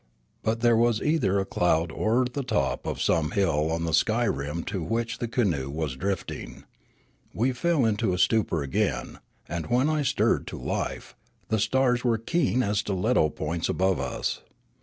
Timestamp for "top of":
2.41-2.99